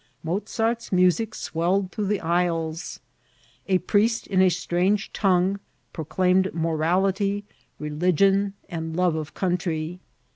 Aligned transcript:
Mozart's 0.23 0.91
music 0.91 1.35
swelled 1.35 1.91
through 1.91 2.07
the 2.07 2.21
aisles. 2.21 2.99
A 3.67 3.77
priest 3.77 4.25
in 4.25 4.41
a 4.41 4.49
strange 4.49 5.13
tongue 5.13 5.59
proclaimed 5.93 6.51
morality, 6.55 7.45
religion, 7.77 8.55
and 8.67 8.95
love 8.95 9.13
of 9.13 9.35
country. 9.35 9.99